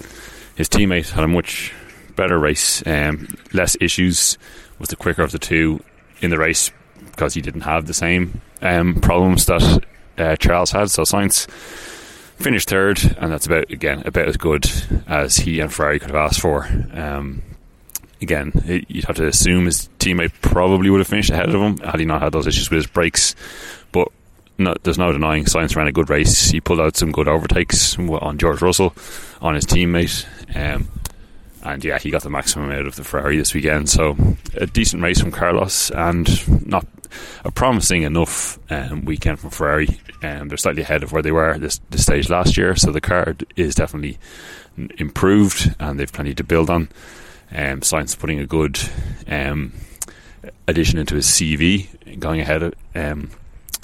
[0.57, 1.73] his teammate had a much
[2.16, 4.38] better race, um, less issues,
[4.79, 5.83] was the quicker of the two
[6.21, 6.71] in the race
[7.05, 9.85] because he didn't have the same um, problems that
[10.19, 10.90] uh, Charles had.
[10.90, 14.71] So Sainz finished third, and that's about again about as good
[15.07, 16.66] as he and Ferrari could have asked for.
[16.92, 17.42] Um,
[18.21, 22.01] again, you'd have to assume his teammate probably would have finished ahead of him had
[22.01, 23.35] he not had those issues with his brakes.
[23.92, 24.09] But
[24.59, 26.51] no, there's no denying Sainz ran a good race.
[26.51, 28.95] He pulled out some good overtakes on George Russell,
[29.40, 30.27] on his teammate.
[30.55, 30.88] Um,
[31.62, 33.88] and yeah, he got the maximum out of the Ferrari this weekend.
[33.88, 34.16] So
[34.55, 36.87] a decent race from Carlos and not
[37.45, 40.01] a promising enough um, weekend from Ferrari.
[40.23, 43.01] Um, they're slightly ahead of where they were this, this stage last year, so the
[43.01, 44.19] car is definitely
[44.99, 46.88] improved and they've plenty to build on.
[47.51, 48.79] Um, Sainz putting a good
[49.29, 49.73] um,
[50.66, 53.31] addition into his CV, going ahead of, um,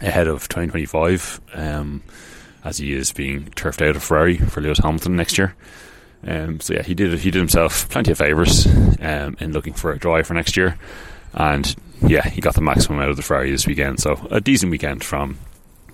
[0.01, 2.03] ahead of 2025 um,
[2.65, 5.55] as he is being turfed out of Ferrari for Lewis Hamilton next year.
[6.27, 8.67] Um, so yeah, he did he did himself plenty of favours
[9.01, 10.79] um, in looking for a drive for next year,
[11.35, 13.99] and yeah, he got the maximum out of the Ferrari this weekend.
[13.99, 15.39] So a decent weekend from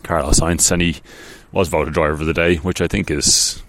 [0.02, 0.96] Carlos Sainz, and he
[1.52, 3.62] was voted driver of the day, which I think is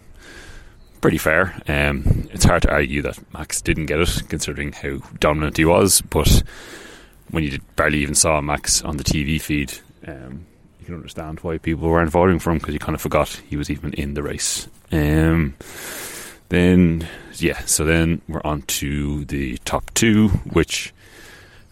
[1.02, 1.62] pretty fair.
[1.68, 6.02] Um, it's hard to argue that Max didn't get it, considering how dominant he was.
[6.02, 6.44] But
[7.32, 10.46] when you barely even saw Max on the TV feed, um,
[10.80, 13.58] you can understand why people weren't voting for him because you kind of forgot he
[13.58, 14.68] was even in the race.
[14.92, 15.56] Um,
[16.50, 20.94] then, yeah, so then we're on to the top two, which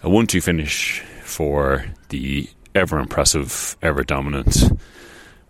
[0.04, 4.72] a 1 2 finish for the ever impressive, ever dominant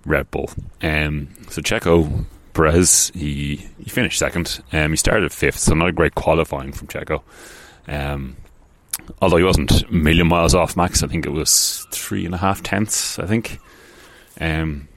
[0.05, 0.49] Red Bull.
[0.81, 4.63] Um, so Checo Perez, he, he finished second.
[4.71, 7.21] Um, he started fifth, so not a great qualifying from Checo.
[7.87, 8.37] Um,
[9.21, 12.37] although he wasn't a million miles off Max, I think it was three and a
[12.37, 13.59] half tenths, I think.
[14.39, 14.87] Um,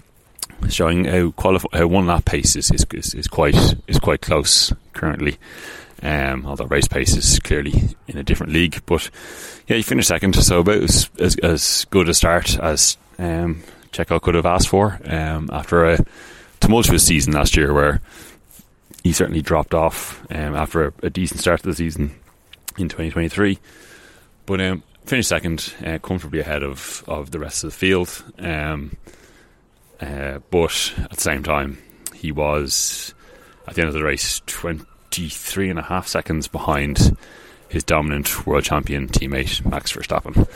[0.68, 4.72] showing how qualify how one lap pace is, is, is, is quite is quite close
[4.92, 5.38] currently.
[6.02, 7.74] Um, although race pace is clearly
[8.08, 9.10] in a different league, but
[9.66, 14.20] yeah, he finished second, so about as as, as good a start as um, Checo
[14.20, 16.04] could have asked for um, after a
[16.60, 18.00] tumultuous season last year, where
[19.02, 22.14] he certainly dropped off um, after a, a, decent start to the season
[22.78, 23.58] in 2023,
[24.46, 28.24] but um, finished second, uh, comfortably ahead of of the rest of the field.
[28.38, 28.96] Um,
[30.00, 31.78] uh, but at the same time,
[32.14, 33.14] he was
[33.66, 37.16] at the end of the race 23 and a half seconds behind
[37.68, 40.48] his dominant world champion teammate Max Verstappen.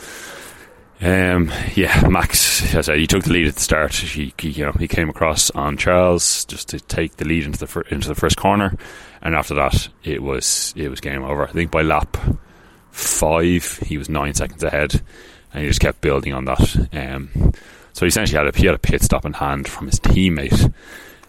[1.01, 3.93] Um, yeah, Max, as I said, he took the lead at the start.
[3.93, 7.59] He, he, you know, he came across on Charles just to take the lead into
[7.59, 8.77] the fir- into the first corner,
[9.21, 11.47] and after that, it was it was game over.
[11.47, 12.17] I think by lap
[12.95, 15.01] five, he was nine seconds ahead,
[15.53, 16.89] and he just kept building on that.
[16.93, 17.53] Um,
[17.93, 20.73] so he essentially had a, he had a pit stop in hand from his teammate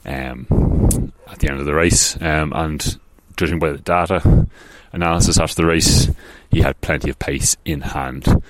[0.04, 2.20] um, at the end of the race.
[2.20, 2.98] Um, and
[3.36, 4.46] judging by the data
[4.92, 6.08] analysis after the race,
[6.50, 8.42] he had plenty of pace in hand.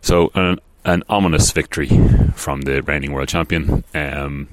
[0.00, 1.88] So an, an ominous victory
[2.34, 3.84] from the reigning world champion.
[3.94, 4.48] Um,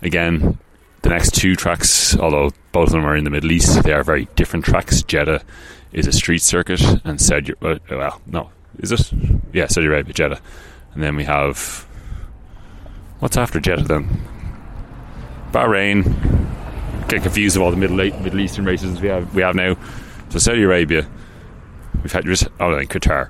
[0.00, 0.58] again,
[1.02, 4.04] the next two tracks, although both of them are in the Middle East, they are
[4.04, 5.02] very different tracks.
[5.02, 5.42] Jeddah
[5.92, 9.12] is a street circuit, and Saudi, uh, well, no, is it?
[9.52, 10.40] Yeah, Saudi Arabia, Jeddah,
[10.94, 11.86] and then we have
[13.22, 14.20] What's after Jeddah then?
[15.52, 16.02] Bahrain.
[17.06, 19.76] Get confused of all the Middle Middle Eastern races we have we have now.
[20.30, 21.06] So Saudi Arabia.
[22.02, 23.28] We've had oh then Qatar.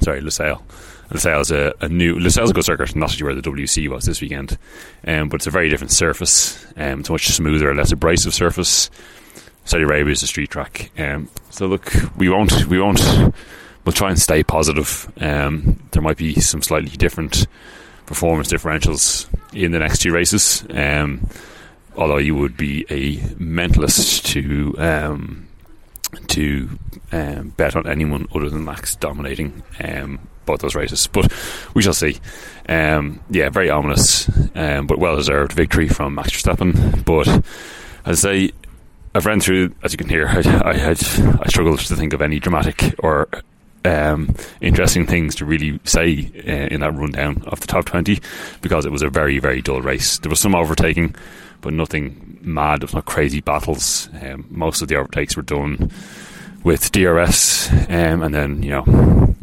[0.00, 0.20] Sorry.
[0.20, 4.04] Lusail is a, a new Lusail's a good circuit, not actually where the WEC was
[4.04, 4.58] this weekend.
[5.04, 6.64] Um, but it's a very different surface.
[6.76, 8.90] Um, it's a much smoother, less abrasive surface.
[9.66, 10.90] Saudi Arabia is a street track.
[10.96, 13.00] Um, so look, we won't we won't
[13.84, 15.12] we'll try and stay positive.
[15.20, 17.46] Um, there might be some slightly different
[18.06, 20.64] performance differentials in the next two races.
[20.70, 21.28] Um,
[21.96, 25.48] although you would be a mentalist to um,
[26.28, 26.68] to
[27.10, 31.32] um, bet on anyone other than Max dominating um, both those races, but
[31.74, 32.18] we shall see.
[32.68, 37.04] Um, yeah, very ominous, um, but well deserved victory from Max Verstappen.
[37.04, 37.26] But
[38.04, 38.52] as I say,
[39.16, 42.20] I've ran through, as you can hear, I, I, I, I struggled to think of
[42.20, 43.28] any dramatic or
[43.84, 48.20] um, interesting things to really say uh, in that rundown of the top 20
[48.60, 50.18] because it was a very, very dull race.
[50.18, 51.14] There was some overtaking,
[51.60, 52.80] but nothing mad.
[52.80, 54.08] There was no crazy battles.
[54.20, 55.90] Um, most of the overtakes were done
[56.62, 59.34] with DRS, um, and then, you know,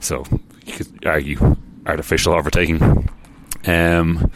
[0.00, 0.24] so
[0.66, 3.08] you could argue artificial overtaking.
[3.66, 4.30] Um,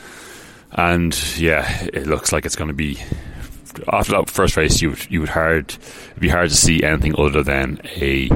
[0.72, 2.98] and yeah, it looks like it's going to be
[3.88, 4.80] after that first race.
[4.80, 5.70] You would you would hard
[6.10, 8.30] it'd be hard to see anything other than a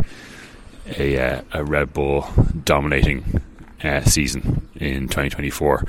[0.97, 2.27] a, uh, a Red Bull
[2.65, 3.43] dominating
[3.83, 5.85] uh, season in 2024.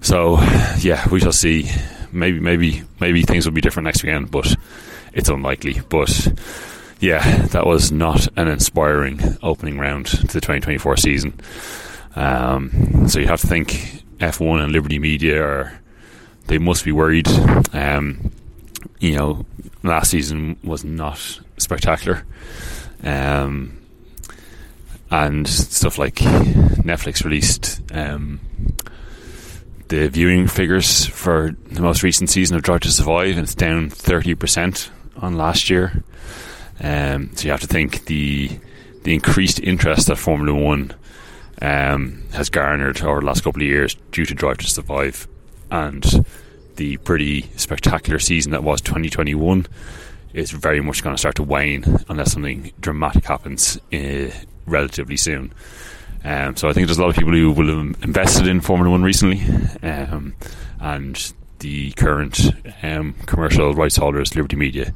[0.00, 0.40] So
[0.78, 1.70] yeah, we shall see.
[2.12, 4.54] Maybe maybe maybe things will be different next weekend, but
[5.12, 5.80] it's unlikely.
[5.88, 6.32] But
[7.00, 11.38] yeah, that was not an inspiring opening round to the 2024 season.
[12.14, 15.80] Um, so you have to think F1 and Liberty Media are
[16.46, 17.28] they must be worried.
[17.72, 18.30] Um,
[18.98, 19.46] you know,
[19.82, 22.24] last season was not spectacular.
[23.02, 23.78] Um,
[25.10, 28.40] and stuff like Netflix released um,
[29.88, 33.90] the viewing figures for the most recent season of Drive to Survive, and it's down
[33.90, 36.02] thirty percent on last year.
[36.80, 38.58] Um, so you have to think the
[39.04, 40.92] the increased interest that Formula One
[41.62, 45.28] um, has garnered over the last couple of years due to Drive to Survive
[45.70, 46.26] and
[46.76, 49.66] the pretty spectacular season that was 2021
[50.32, 54.30] is very much going to start to wane unless something dramatic happens uh,
[54.66, 55.52] relatively soon.
[56.24, 58.90] Um, so I think there's a lot of people who will have invested in Formula
[58.90, 59.42] One recently,
[59.82, 60.34] um,
[60.80, 62.50] and the current
[62.82, 64.92] um, commercial rights holders, Liberty Media,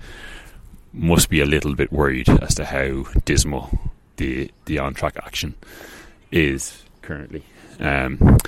[0.93, 3.71] must be a little bit worried as to how dismal
[4.17, 5.55] the the on track action
[6.33, 7.45] is currently.
[7.79, 8.39] Um,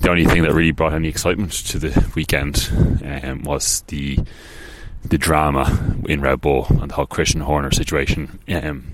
[0.00, 2.70] the only thing that really brought any excitement to the weekend
[3.04, 4.18] um, was the
[5.04, 8.84] the drama in Red Bull and the whole Christian Horner situation, um,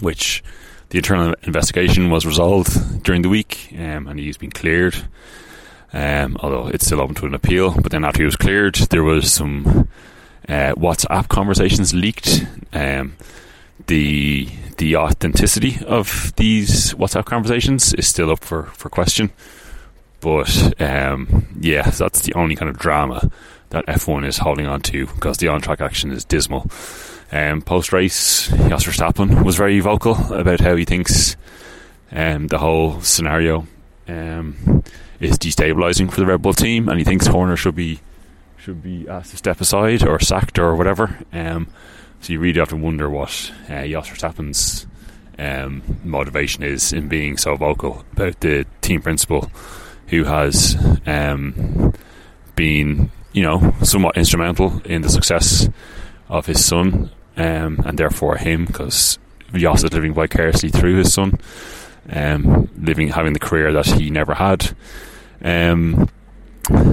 [0.00, 0.44] which
[0.90, 4.96] the internal investigation was resolved during the week, um, and he's been cleared.
[5.92, 9.02] Um, although it's still open to an appeal, but then after he was cleared, there
[9.02, 9.88] was some
[10.48, 12.46] uh, WhatsApp conversations leaked.
[12.72, 13.16] Um,
[13.86, 19.30] the the authenticity of these WhatsApp conversations is still up for, for question.
[20.20, 23.30] But um, yeah, that's the only kind of drama
[23.70, 26.70] that F1 is holding on to because the on track action is dismal.
[27.30, 31.36] Um, Post race, Jos Verstappen was very vocal about how he thinks
[32.10, 33.66] um, the whole scenario
[34.08, 34.82] um,
[35.20, 38.00] is destabilising for the Red Bull team, and he thinks Horner should be
[38.56, 41.18] should be asked to step aside or sacked or whatever.
[41.32, 41.68] Um,
[42.20, 44.86] so you really have to wonder what uh, Jos Verstappen's
[45.38, 49.50] um, motivation is in being so vocal about the team principal,
[50.08, 51.92] who has um,
[52.56, 55.68] been, you know, somewhat instrumental in the success
[56.28, 59.18] of his son, um, and therefore him, because
[59.54, 61.38] Jos is living vicariously through his son,
[62.10, 64.70] um, living having the career that he never had.
[65.42, 66.08] Um,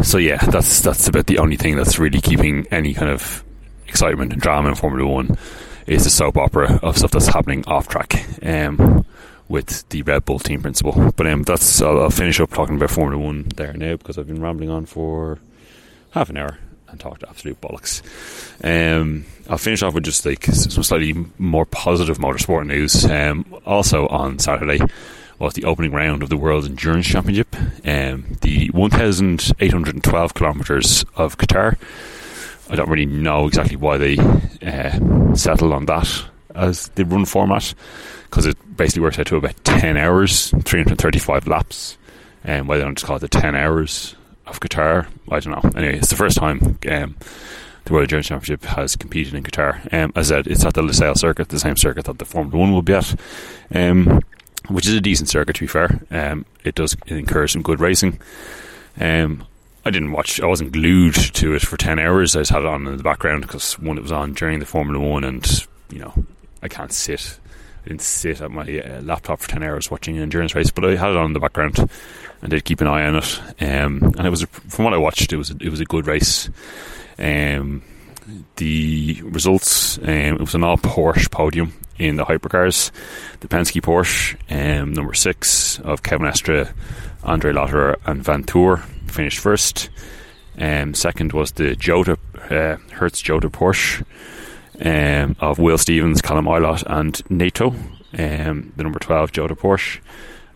[0.03, 3.43] so yeah, that's that's about the only thing that's really keeping any kind of
[3.87, 5.37] excitement and drama in Formula One
[5.87, 9.05] is the soap opera of stuff that's happening off track um,
[9.47, 11.11] with the Red Bull team principal.
[11.15, 14.27] But um, that's I'll, I'll, finish up talking about Formula One there now because I've
[14.27, 15.39] been rambling on for
[16.11, 18.01] half an hour and talked absolute bollocks.
[18.63, 23.05] Um, I'll finish off with just like some slightly more positive motorsport news.
[23.05, 24.79] Um, also on Saturday
[25.39, 27.55] was the opening round of the World Endurance Championship,
[27.85, 31.77] um, the 1,812 kilometres of Qatar.
[32.69, 37.73] I don't really know exactly why they uh, settled on that as the run format
[38.29, 41.97] because it basically works out to about 10 hours, 335 laps.
[42.43, 45.63] And um, why they don't just call it the 10 hours of Qatar, I don't
[45.63, 45.71] know.
[45.75, 47.15] Anyway, it's the first time um,
[47.85, 49.91] the World Endurance Championship has competed in Qatar.
[49.93, 52.57] Um, as I said, it's at the Losail circuit, the same circuit that the Formula
[52.57, 53.15] One will be at,
[53.73, 54.21] um,
[54.69, 56.01] which is a decent circuit to be fair.
[56.11, 58.19] Um, it does encourage some good racing.
[58.99, 59.45] Um,
[59.85, 60.41] I didn't watch.
[60.41, 62.35] I wasn't glued to it for ten hours.
[62.35, 64.65] I just had it on in the background because one, it was on during the
[64.65, 66.25] Formula One, and you know,
[66.63, 67.39] I can't sit.
[67.85, 70.85] I didn't sit at my uh, laptop for ten hours watching an endurance race, but
[70.85, 71.77] I had it on in the background
[72.41, 73.39] and did keep an eye on it.
[73.61, 76.49] Um, and it was, from what I watched, it was it was a good race.
[77.19, 77.83] Um,
[78.55, 82.89] the results, um, it was an all Porsche podium in the hypercars.
[83.41, 86.73] The Penske Porsche, um, number six of Kevin Estre,
[87.23, 89.89] Andre Lotterer, and Vanthoor finished first.
[90.57, 92.17] Um, second was the Jota
[92.49, 94.03] uh, Hertz Jota Porsche
[94.83, 97.75] um, of Will Stevens, Callum Ilott, and Nato.
[98.17, 99.99] Um, the number twelve Jota Porsche,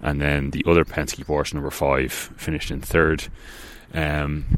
[0.01, 3.27] and then the other Penske Porsche number five finished in third.
[3.93, 4.57] Um,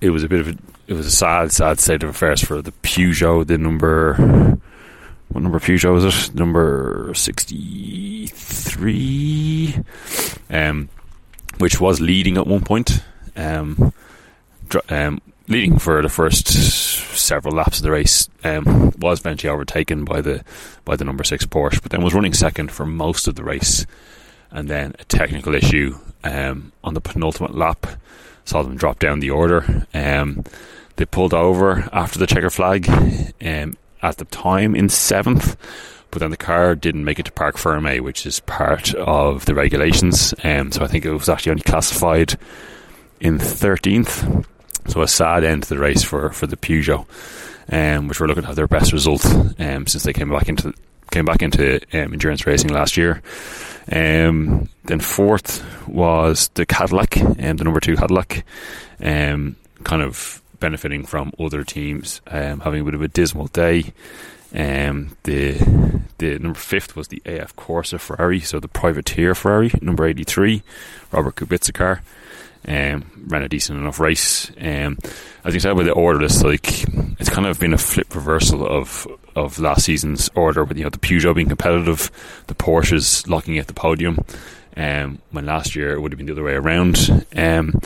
[0.00, 0.58] it was a bit of a
[0.88, 4.14] it was a sad, sad state of affairs for the Peugeot, the number
[5.28, 6.34] what number Peugeot was it?
[6.34, 9.74] Number sixty three.
[10.50, 10.90] Um,
[11.58, 13.02] which was leading at one point,
[13.36, 13.92] um,
[14.88, 15.20] um,
[15.52, 20.44] leading for the first several laps of the race, um, was eventually overtaken by the
[20.84, 23.86] by the number six Porsche, but then was running second for most of the race,
[24.50, 27.86] and then a technical issue um, on the penultimate lap
[28.44, 29.86] saw them drop down the order.
[29.94, 30.44] Um,
[30.96, 35.56] they pulled over after the checker flag um, at the time in seventh
[36.12, 39.54] but then the car didn't make it to Parc Ferme, which is part of the
[39.54, 40.34] regulations.
[40.44, 42.34] Um, so I think it was actually only classified
[43.18, 44.44] in 13th.
[44.88, 47.06] So a sad end to the race for, for the Peugeot,
[47.70, 49.24] um, which were looking to have their best result
[49.58, 50.74] um, since they came back into
[51.10, 53.22] came back into um, endurance racing last year.
[53.90, 58.44] Um, then fourth was the Cadillac, um, the number two Cadillac,
[59.02, 63.92] um, kind of benefiting from other teams having a bit of a dismal day.
[64.54, 65.54] Um, the
[66.18, 70.62] the number fifth was the AF Corse Ferrari, so the privateer Ferrari, number eighty three,
[71.10, 72.02] Robert Kubica car.
[72.66, 74.50] Um, ran a decent enough race.
[74.60, 74.98] Um,
[75.44, 76.84] as you said with the order list, like
[77.18, 80.90] it's kind of been a flip reversal of of last season's order, with you know
[80.90, 82.10] the Peugeot being competitive,
[82.46, 84.18] the Porsches locking at the podium.
[84.76, 87.26] Um, when last year it would have been the other way around.
[87.36, 87.80] Um,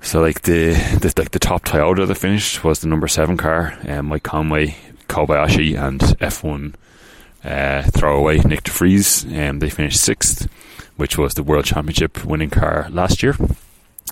[0.00, 3.76] so like the, the like the top Toyota that finished was the number seven car,
[3.88, 4.76] um, Mike Conway
[5.08, 6.74] Kobayashi and F1
[7.44, 9.24] uh, throwaway Nick de Vries.
[9.24, 10.48] Um, they finished sixth,
[10.96, 13.36] which was the World Championship winning car last year.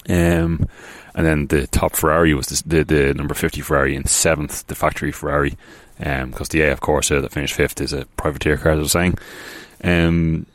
[0.09, 0.69] Um,
[1.15, 4.75] and then the top Ferrari was the, the, the number 50 Ferrari in seventh, the
[4.75, 5.57] factory Ferrari.
[6.01, 8.93] Um, because the AF Corse that finished fifth is a privateer car, as I was
[8.93, 9.19] saying.
[9.85, 10.47] Um,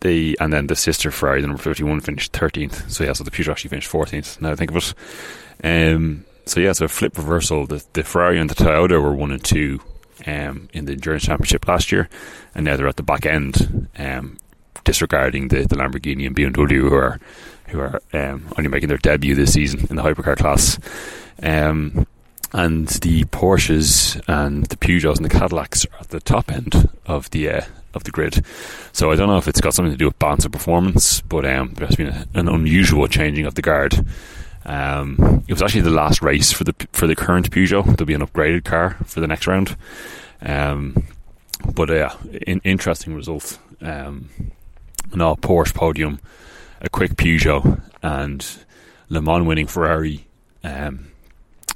[0.00, 2.90] the and then the sister Ferrari, the number 51, finished 13th.
[2.90, 4.40] So yeah, so the Peugeot actually finished 14th.
[4.40, 4.94] Now I think of it.
[5.62, 7.66] Um, so yeah, so flip reversal.
[7.66, 9.80] The, the Ferrari and the Toyota were one and two
[10.26, 12.08] um, in the endurance championship last year,
[12.54, 14.38] and now they're at the back end, um,
[14.84, 17.18] disregarding the, the Lamborghini and BMW who are
[17.68, 20.78] who are um, only making their debut this season in the hypercar class.
[21.42, 22.06] Um,
[22.52, 27.28] and the Porsches and the Peugeots and the Cadillacs are at the top end of
[27.30, 27.64] the uh,
[27.94, 28.44] of the grid.
[28.92, 31.44] So I don't know if it's got something to do with balance of performance, but
[31.44, 34.06] um, there has been a, an unusual changing of the guard.
[34.64, 37.84] Um, it was actually the last race for the for the current Peugeot.
[37.84, 39.76] There'll be an upgraded car for the next round.
[40.40, 41.04] Um,
[41.74, 43.58] but yeah, uh, in, interesting result.
[43.80, 44.30] Um,
[45.12, 46.20] no Porsche podium,
[46.80, 48.46] a quick Peugeot, and
[49.08, 50.26] Le Mans winning Ferrari.
[50.62, 51.10] Um,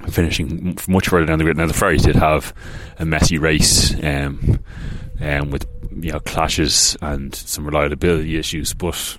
[0.07, 1.57] finishing much further down the grid.
[1.57, 2.53] Now the Ferraris did have
[2.97, 4.59] a messy race, um,
[5.21, 5.67] um, with
[5.99, 9.17] you know clashes and some reliability issues, but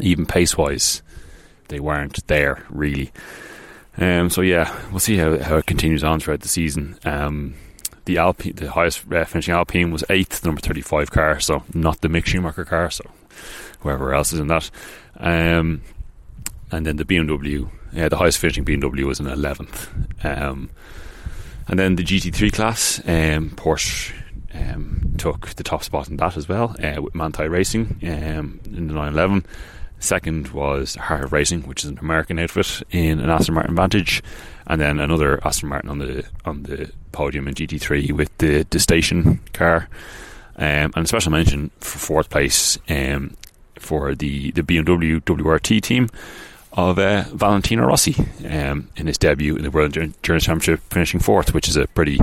[0.00, 1.02] even pace wise,
[1.68, 3.12] they weren't there really.
[3.98, 6.98] Um, so yeah, we'll see how, how it continues on throughout the season.
[7.04, 7.54] Um,
[8.06, 12.08] the Alpine, the highest uh, finishing Alpine was eighth, number thirty-five car, so not the
[12.08, 12.90] Mick Schumacher car.
[12.90, 13.04] So
[13.80, 14.70] whoever else is in that,
[15.18, 15.82] um,
[16.72, 19.88] and then the BMW, yeah, the highest finishing BMW was in eleventh,
[20.24, 20.70] um,
[21.68, 24.12] and then the GT3 class, um, Porsche
[24.54, 28.86] um, took the top spot in that as well uh, with Manthey Racing um, in
[28.86, 29.44] the 911.
[29.98, 34.22] Second was Heart Racing, which is an American outfit in an Aston Martin Vantage,
[34.66, 38.78] and then another Aston Martin on the on the podium in GT3 with the the
[38.78, 39.88] station car.
[40.58, 43.36] Um, and a special mention for fourth place um,
[43.78, 46.08] for the the BMW WRT team
[46.72, 48.14] of uh, Valentino Rossi
[48.48, 52.18] um, in his debut in the World Endurance Championship, finishing fourth, which is a pretty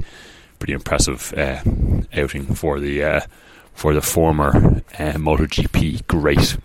[0.59, 1.61] pretty impressive uh,
[2.13, 3.21] outing for the uh,
[3.73, 4.49] for the former
[4.99, 6.57] uh, MotoGP great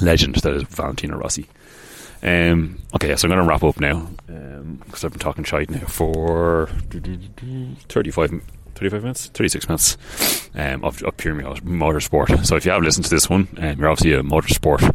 [0.00, 1.46] legend that is Valentino Rossi.
[2.22, 5.70] Um, okay, so I'm going to wrap up now because um, I've been talking shite
[5.70, 6.68] now for
[7.88, 8.42] 35,
[8.74, 12.46] 35 minutes, 36 minutes um, of, of, pure motorsport.
[12.46, 14.94] So if you have listened to this one, um, you're obviously a motorsport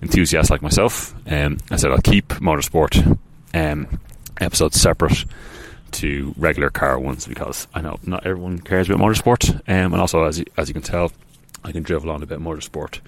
[0.00, 1.14] enthusiast like myself.
[1.30, 3.18] Um, I said I'll keep motorsport
[3.52, 4.00] um,
[4.40, 5.26] episodes separate
[5.92, 9.60] to regular car ones because I know not everyone cares about motorsport.
[9.66, 11.12] And also, as you, as you can tell,
[11.64, 13.00] I can drivel on a bit motorsport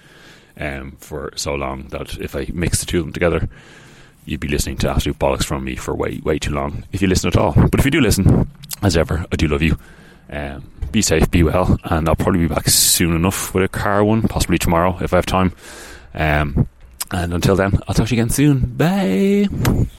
[0.59, 3.49] um, for so long that if I mix the two of them together,
[4.25, 7.09] you'd be listening to absolute bollocks from me for way, way too long if you
[7.09, 7.53] listen at all.
[7.53, 8.49] But if you do listen,
[8.83, 9.79] as ever, I do love you.
[10.31, 14.05] Um, be safe, be well, and I'll probably be back soon enough with a car
[14.05, 15.53] one, possibly tomorrow if I have time.
[16.15, 16.69] Um,
[17.11, 18.61] and until then, I'll talk to you again soon.
[18.77, 19.49] Bye.